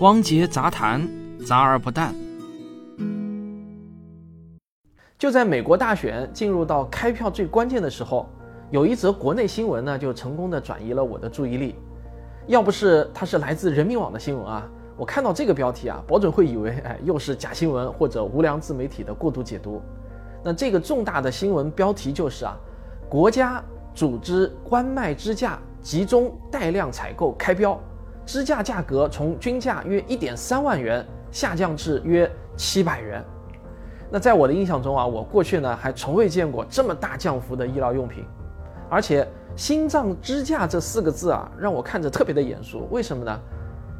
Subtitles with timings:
[0.00, 1.08] 汪杰杂谈，
[1.44, 2.14] 杂而不淡。
[5.18, 8.28] 就在美国大选进入到开票最关键的时候，
[8.70, 11.74] 有一则国内新闻呢，就成功的转移了我的注意力。
[12.46, 19.82] 要不是它是来自人民网的新闻啊，我看到这个标题啊，保准会以为哎又是假新闻或者无良自媒体的过度解读。
[20.44, 22.56] 那这个重大的新闻标题就是啊，
[23.08, 23.60] 国家
[23.96, 27.76] 组织关卖支架集中带量采购开标。
[28.28, 33.24] 支架价格从均价约一点三万元下降至约七百元。
[34.10, 38.22] 那在我的印象中啊，我过去呢还从未见过这么大降幅的医疗用品。
[38.90, 42.86] 而且“心脏支架”这四个字啊，让我看着特别的眼熟。
[42.90, 43.40] 为什么呢？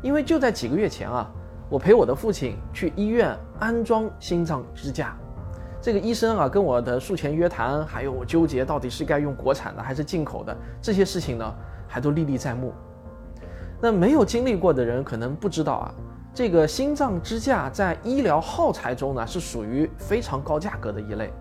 [0.02, 1.30] 因为就在几个月前啊，
[1.70, 5.16] 我陪我的父亲去医院安装心脏支架。
[5.80, 11.54] 这个医生啊，跟我的术前约谈，还有我纠结到底是该用国产的还是进口的这些事情呢，
[11.86, 12.74] 还都历历在目。
[13.80, 15.94] 那没有经历过的人可能不知道啊，
[16.34, 21.32] 这个心脏支架在医疗耗材中呢是属于非常高价格的一类。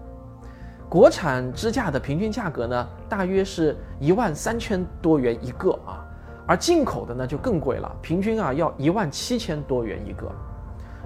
[0.88, 6.06] 国产支架的平均价格呢大约是一万三千多元一个啊，
[6.46, 10.32] 而进口的呢就更贵了，平均啊要一万七千多元一个。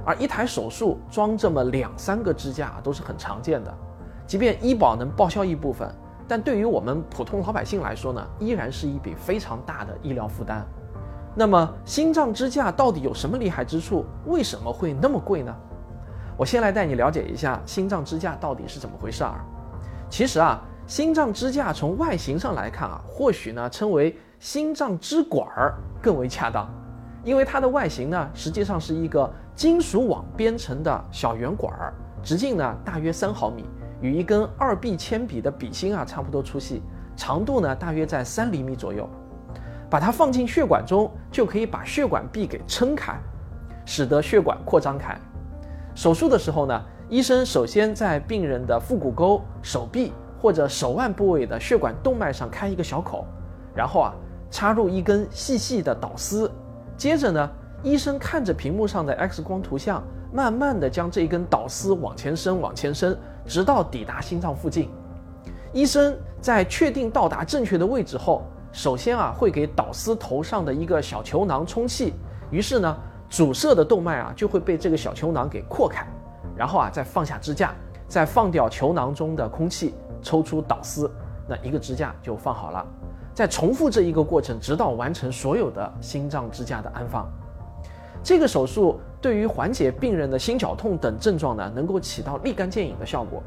[0.04, 3.74] 而一台手术装这么两三个支架都是很常见的，
[4.28, 5.90] 即便医保能报销一部分，
[6.28, 10.66] 但对于我们普通老百姓来说呢，依然是一笔非常大的医疗负担。
[11.34, 14.06] 那么心脏支架到底有什么厉害之处？
[14.26, 15.56] 为什么会那么贵呢？
[16.38, 19.40] 我先来带你了解一下心脏支架到底是怎么回事儿。
[20.10, 26.70] 其实啊，心脏支架从外形上来看啊，或许呢称为心脏支管儿更为恰当，
[27.24, 33.64] 因为它的外形呢实际上是一个金属网编成的小圆管儿，直径呢大约三毫米，
[34.02, 36.82] 与一根二 B 铅笔的笔芯啊差不多粗细，
[37.16, 39.08] 长度呢大约在三厘米左右。
[39.92, 43.14] 把它放进血管中，就可以把血管壁给撑开，
[43.86, 45.14] 使得血管扩张开。
[45.94, 53.28] 手术的时候呢，医生首先在病人的腹股沟、手臂或者手腕部位的血管动脉上开一个小口，
[53.76, 54.14] 然后啊
[54.50, 56.50] 插入一根细细的导丝。
[56.96, 57.50] 接着呢，
[57.84, 60.02] 医生看着屏幕上的 X 光图像，
[60.32, 64.90] 慢慢的将这一根导丝往前伸、往前伸，直到抵达心脏附近。
[65.74, 68.42] 医生在确定到达正确的位置后。
[68.72, 72.14] 首先啊，会给导丝头上的一个小球囊充气，
[72.50, 72.98] 于是呢，
[73.30, 76.08] 阻塞的动脉啊就会被这个小球囊给扩开，
[76.56, 77.76] 然后啊再放下支架，
[78.08, 81.12] 再放掉球囊中的空气，抽出导丝，
[81.48, 82.86] 那一个支架就放好了。
[83.34, 87.30] 再重复这一个过程，直到完成所有的心脏支架的安放。
[88.24, 93.42] 这个手术对于缓解病人的心绞痛等症状呢，能够起到立竿见影的效果。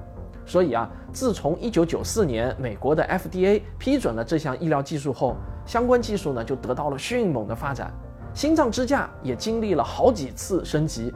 [0.47, 7.93] 所以啊，自从一九九四年美国的 FDA 批准了这项医疗技术后，相关技术呢就得到了迅猛的发展。
[8.34, 11.12] 心脏支架也经历了好几次升级。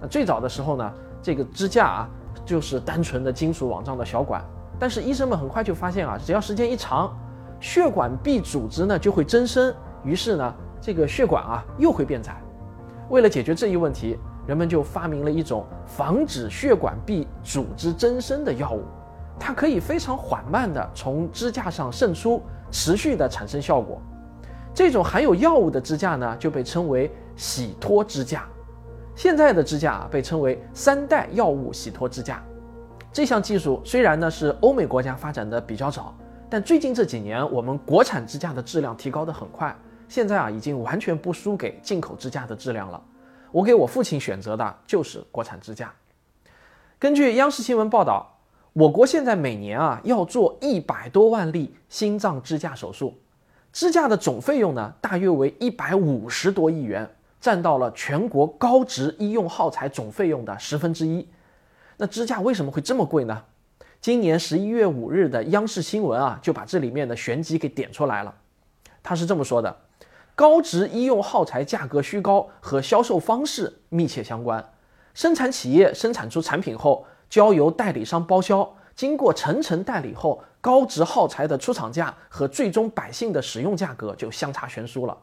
[0.00, 0.92] 那最早的时候呢，
[1.22, 2.10] 这个支架啊
[2.44, 4.44] 就是单纯的金属网状的小管，
[4.78, 7.16] 但是医生们很快就发现啊，只要时间一长，
[7.60, 12.36] 血管壁组织呢就会增生，于是呢这个血管啊又会变窄。
[13.08, 14.18] 为了解决这一问题。
[14.46, 18.82] 人们就发明了一种防止血管壁组织增生的药物，
[19.38, 22.40] 它可以非常缓慢地从支架上渗出，
[22.70, 24.00] 持续地产生效果。
[24.72, 28.46] 这种含有药物的支架呢，就被称为洗脱支架。
[29.14, 32.42] 现在的支架啊，被称为三代药物洗脱支架。
[33.10, 36.14] 这项技术虽然呢是欧美国家发展的比较早，
[36.50, 39.74] 但最近这几年我们国产支架的质量提高得很快，
[40.06, 43.02] 现在啊已经完全不输给进口支架的质量了。
[43.52, 45.92] 我给我父亲选择的就是国产支架。
[46.98, 48.38] 根据央视新闻报道，
[48.72, 53.18] 我国现在每年啊要做一百多万例心脏支架手术，
[53.72, 57.08] 支架的总费用呢大约为一百五十多亿元，
[57.40, 61.26] 占到了全国高值医用耗材总费用的十分之一。
[61.96, 63.42] 那支架为什么会这么贵呢？
[64.00, 68.34] 今年十一月五日的央视新闻啊就把这里面的玄机给点出来了。
[69.02, 69.76] 他是这么说的。
[70.36, 74.64] 高值医用耗材价格虚高和销售方式密切相关。
[75.14, 85.16] 生产企业生产出产品后，交由代理商包销，经过层层代理后，高值耗材的出厂价和最终百姓的使用价格就相差悬殊了。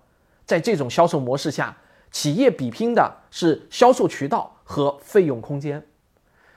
[0.48, 1.78] 在这种销售模式下，
[2.10, 5.86] 企业比拼的是销售渠道和费用空间。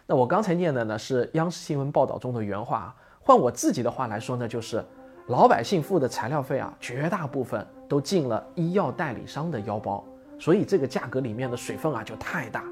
[0.07, 4.83] 那我刚才念的呢是央视新闻报道中的原话，换我自己的话来说呢，就是
[5.27, 7.67] 老百姓付的材料费啊，绝大部分。
[7.89, 10.05] 都进了医药代理商的腰包，
[10.41, 12.65] 所以这个价格里面的水分啊就太大。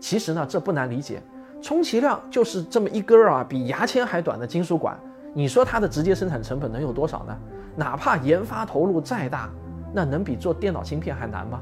[0.00, 1.22] 其实呢，这不难理解，
[1.60, 4.98] 充其量就是这么一根啊比牙签还短的金属管，
[5.34, 7.36] 你说它的直接生产成本能有多少呢？
[7.76, 9.50] 哪怕研发投入再大，
[9.92, 11.60] 那能比做电脑芯片还难吗？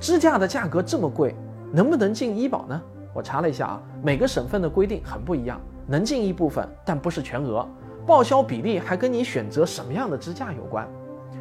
[0.00, 1.36] 支架的价格这么贵，
[1.72, 2.82] 能不能进医保呢？
[3.14, 7.64] 我查了一下啊，每个省份的规定很不一样，能进一部分，但不是全额。
[8.10, 10.84] 报销比例还跟你选择什么样的支架有关，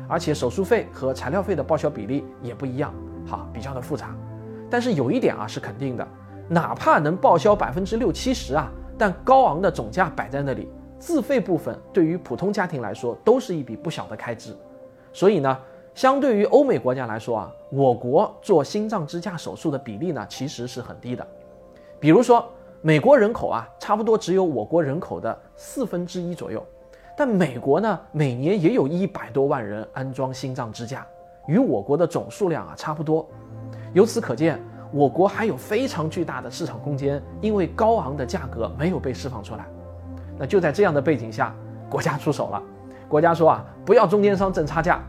[0.08, 2.94] 而且手术费和材料费的报销比例也不一样，
[3.28, 4.16] 哈，比较的复杂。
[4.70, 6.08] 但是有一点啊是肯定的，
[6.48, 10.70] 哪怕能报销百分之六七十啊，但高昂的总价摆在那里，
[11.00, 14.56] 自费部分对于普通家庭来说都是一笔不小的开支。
[15.12, 15.58] 所以呢，
[15.96, 21.28] 相对于欧美国家来说啊，我国做心脏支架手术的比例呢其实是很低的。
[22.00, 22.48] 比如说。
[22.82, 26.66] 美国人口啊，差不多只有我国人口的四分之一左右，
[27.18, 31.06] 但美国呢，每年也有一百多万人安装心脏支架，
[31.46, 33.28] 与我国的总数量啊差不多。
[33.92, 34.58] 由此可见，
[34.94, 39.66] 我国还有非常巨大的市场空间，因为高昂的价格没有被释放出来。
[40.38, 41.54] 那就在这样的背景下，
[41.90, 42.64] 国家出手了。
[43.10, 45.04] 国家说啊，不要中间商挣差价。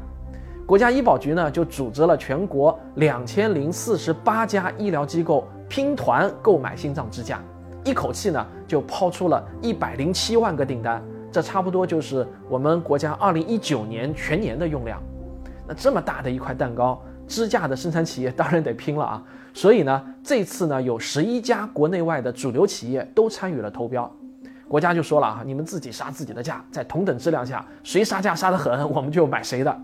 [0.67, 7.41] 国家医保局呢，就组织了全国两千零四十八家医疗机构拼团购买心脏支架。
[7.85, 15.01] 一口气呢就抛出了一百零七万个订单，这差不多就是我们国家二零一九年全年的用量。
[15.67, 19.23] 那这么大的一块蛋糕，支架的生产企业当然得拼了啊！
[19.55, 24.11] 所以呢，这次呢有十一家国内外的主流企业都参与了投标。
[24.69, 29.77] 国家就说了啊，你们自己杀自己的价，在同等质量下，谁杀价杀得狠，我们就买谁的。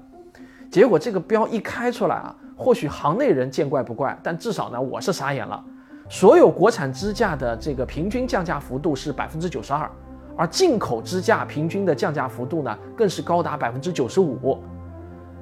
[0.71, 5.65] 结果这个标一开出来啊，或许行内人见怪不怪，但至少呢，我是傻眼了。
[6.09, 9.91] 所有国产支架的这个平均降价幅度是百分之九十二，
[10.37, 14.59] 而进口支架平均的降价幅度呢，更是高达百分之九十五。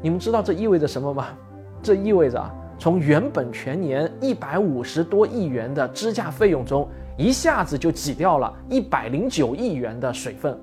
[0.01, 1.27] 你们知道这意味着什么吗？
[1.83, 6.89] 这意味着啊，从原本全年一百五十多亿元的支架费用中，
[7.19, 10.59] 一下子就挤掉了一百零九亿元的水分。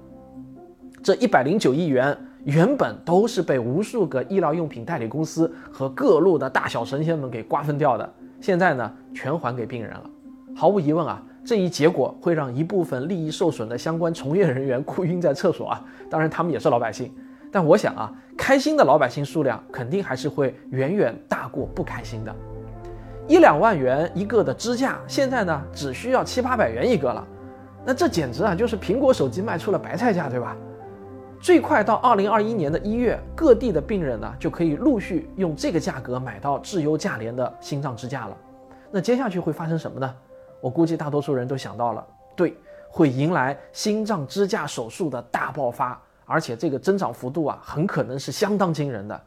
[1.03, 8.13] 这一百零九亿元原本都是被无数个医疗用品代理公司和各路的大小神仙们给瓜分掉的。
[8.41, 10.09] 现在呢，全还给病人了。
[10.55, 15.85] 毫无疑问啊，这一结果会让一部分利益受损的相关从业人员哭晕在厕所啊。
[16.09, 17.13] 当然，他们也是老百姓，
[17.51, 22.35] 但我想啊，开心的老百姓数量肯定还是会远远大过不开心的。
[23.27, 27.25] 一两万元一个的支架，现在呢只需要七八百元一个了。
[27.85, 30.57] 那这简直啊，就是苹果手机卖出了白菜价，对吧？
[31.41, 38.37] 最快到二零二一年的一月，各地的病人呢就可以陆续用这个价格买到质优价廉的心脏支架了。
[38.91, 40.15] 那接下去会发生什么呢？
[40.61, 42.55] 我估计大多数人都想到了，对，
[42.87, 49.19] 会迎来心脏支架手术的大爆发，而且这个增长幅度啊，很可能是相当惊人的。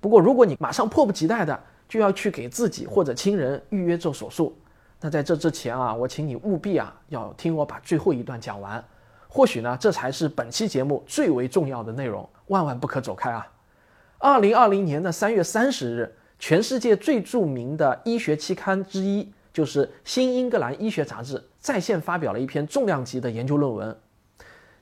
[0.00, 4.56] 不过，如果你马上迫不及待的就要去给自己或者亲人预约做手术，
[4.98, 8.82] 那在这之前啊，我请你务必啊要听我把最后一段讲完。
[9.34, 13.50] 或许呢，这才是本期节目最为重要的内容，万万不可走开啊！
[14.18, 23.98] 二零二零年的三月三十日，全世界最著名的医学期刊之一，就是《新英格兰医学杂志》在线发表了一篇重量级的研究论文。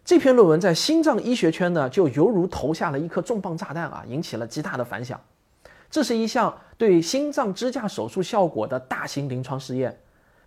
[0.04, 5.20] 这篇论文在心脏医学圈呢，就犹如投下了一颗重磅炸弹啊，引起了极大的反响。
[5.88, 9.96] 这是一项对心脏支架手术效果的大型临床试验。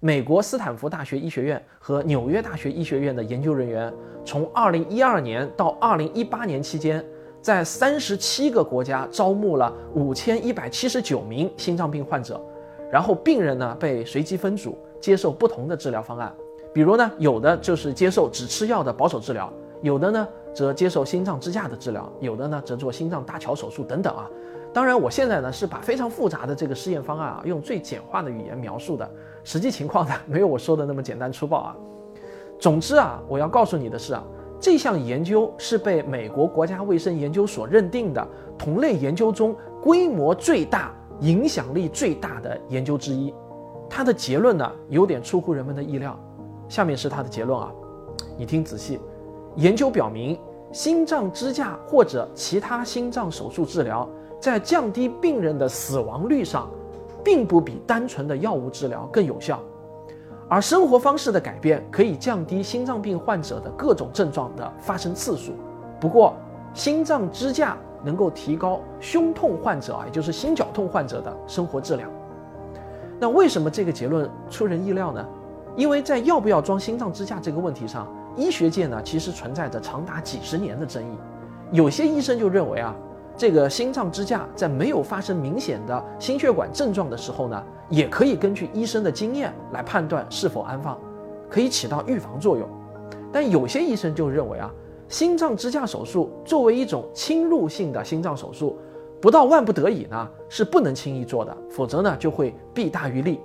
[0.06, 3.90] 美国斯坦福大学医学院和纽约大学医学院的研究人员，
[4.26, 7.02] 从2012年到2018年期间，
[7.42, 12.38] 在37个国家招募了5179名心脏病患者，
[12.92, 16.36] 然后病人呢被随机分组接受不同的治疗方案，
[16.74, 19.50] 比如呢有的就是接受只吃药的保守治疗，
[19.82, 24.30] 有的呢则接受心脏支架的治疗，有的呢则做心脏搭桥手术等等啊。
[24.74, 29.10] 当然，我现在呢是把非常复杂的这个试验方案啊用最简化的语言描述的。
[29.44, 31.76] 实际情况呢，没有我说的那么简单粗暴啊。
[32.60, 34.24] 总之啊，我要告诉你的是啊，
[34.60, 43.34] 这项研究是被美国国家卫生研究所认定的同类研究中规模最大、影响力最大的研究之一。
[43.90, 46.18] 它的结论呢，有点出乎人们的意料。
[46.68, 47.72] 下面是它的结论啊，
[48.38, 49.00] 你听仔细。
[49.56, 50.40] 研究表明，
[50.72, 54.08] 心脏支架或者其他心脏手术治疗
[54.40, 56.70] 在降低病人的死亡率上。
[57.26, 59.58] 并不比单纯的药物治疗更有效，
[60.50, 65.54] 而生活方式的改变可以降低心脏病患者的各种症状的发生次数。
[66.02, 66.34] 不过，
[66.74, 72.10] 心脏支架能够提高胸痛患者啊，也就是心绞痛患者的生活质量。
[73.22, 75.26] 那为什么这个结论出人意料呢？
[75.78, 81.18] 因为在要不要装心脏支架这个问题上，医学界呢其实存在着长达几十年的争议。
[81.72, 82.96] 有些医生就认为啊。
[83.36, 91.00] 这个心脏支架在没有发生明显的心血管症状的时候呢，也可以根据医生的经验来判断是否安放，
[91.50, 92.70] 可以起到预防作用。
[93.32, 94.72] 但有些医生就认为啊，
[95.08, 98.78] 心脏支架手术作为一种侵入性的心脏手术，
[99.20, 103.40] 不到万不得已呢，是不能轻易做的，否则呢就会弊大于利。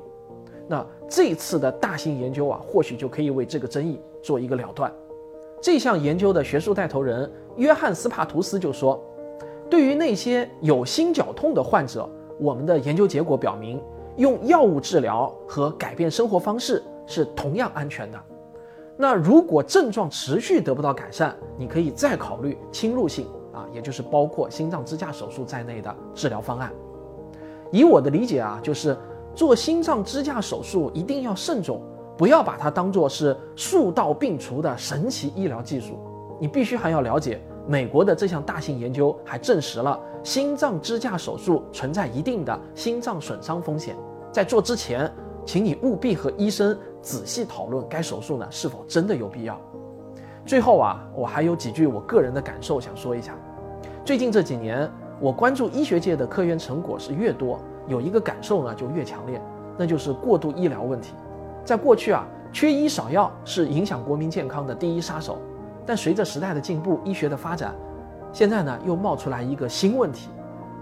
[0.69, 4.93] 那这次的大型研究啊，或许就可以为这个争议做一个了断。
[5.61, 9.03] 这项研究的学术带头人约翰斯帕图斯就说，
[9.69, 12.09] 对于那些有心绞痛的患者，
[12.39, 13.83] 我们的研究结果表明，
[14.17, 18.19] 用药物治疗和改变生活方式是同样安全的。
[18.97, 26.73] 那如果症状持续得不到改善，你可以再考虑侵入性啊，也就是包括心脏支架手术在内的治疗方案。
[27.71, 28.97] 以我的理解啊，就是
[29.35, 31.81] 做心脏支架手术一定要慎重，
[32.19, 35.99] 不要把它当做是数到病除的神奇医疗技术。
[36.41, 43.97] 你必须还要了解，美国的这项大型研究还证实了心脏支架手术存在一定的心脏损伤风险。
[44.33, 45.11] 在做之前，
[45.47, 49.59] 请你务必和医生仔细讨论该手术呢是否真的有必要。
[50.45, 53.35] 最后啊，我还有几句我个人的感受想说一下。
[54.05, 54.91] 最近这几年。
[55.21, 57.59] 我关注医学界的科研成果是越多，
[57.89, 59.43] 有一个感受呢就越强烈，
[59.77, 61.13] 那就是过度医疗问题。
[61.65, 65.39] 在过去啊，缺医少药是影响国民健康的第一杀手。
[65.85, 67.75] 但随着时代的进步，医学的发展，
[68.33, 70.29] 现在呢又冒出来一个新问题。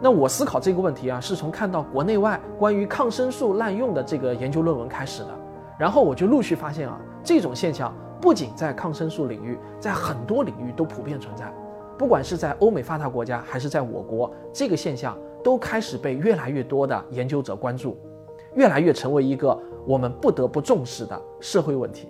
[0.00, 5.28] 那我思考这个问题啊，是从看到国内外关于抗生素滥用的这个研究论文开始的。
[5.78, 11.52] 然后我就陆续发现啊，这种现象不仅在抗生素领域，在很多领域都普遍存在。
[11.96, 17.96] 不管是在欧美发达国家，还是在我国，这个现象都开始被越来越多的研究者关注，
[18.54, 22.08] 越来越成为一个我们不得不重视的社会问题。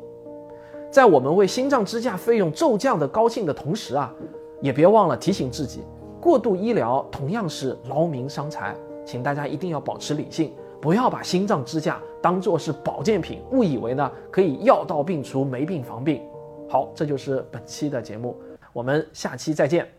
[0.91, 4.13] 在我们为心脏支架费用骤降的高兴的同时啊，
[4.63, 5.83] 也别忘了提醒自己，
[6.21, 16.23] 过度医疗同样是劳民伤财，请大家一定要保持理性，不要把心脏支架当做是保健品，误以为呢可以药到病除，没病防病。
[16.69, 18.35] 好，这就是本期的节目。
[18.73, 19.96] 我们下期再见。